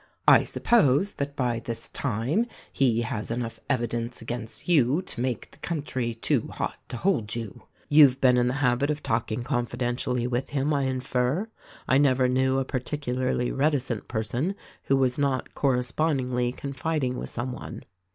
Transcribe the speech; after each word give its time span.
I 0.27 0.45
suppose 0.45 1.13
that 1.13 1.35
by 1.35 1.59
this 1.59 1.87
time 1.89 2.47
he 2.73 3.01
has 3.01 3.29
enough 3.29 3.59
evidence 3.69 4.19
against 4.19 4.67
you 4.67 5.03
to 5.03 5.21
make 5.21 5.51
the 5.51 5.59
coun 5.59 5.83
try 5.83 6.13
too 6.13 6.47
hot 6.47 6.73
to 6.89 6.97
hold 6.97 7.35
you. 7.35 7.65
You've 7.87 8.19
been 8.19 8.35
in 8.35 8.47
the 8.47 8.55
habit 8.55 8.89
of 8.89 9.03
talk 9.03 9.31
ing 9.31 9.43
confidentially 9.43 10.25
with 10.25 10.49
him, 10.49 10.73
I 10.73 10.85
infer. 10.85 11.49
I 11.87 11.99
never 11.99 12.27
knew 12.27 12.57
a 12.57 12.65
par 12.65 12.79
ticularly 12.79 13.55
reticent 13.55 14.07
person 14.07 14.55
who 14.85 14.97
was 14.97 15.19
not 15.19 15.53
correspondingly 15.53 16.51
con 16.53 16.73
fiding 16.73 17.13
with 17.19 17.29
some 17.29 17.51
one." 17.51 17.83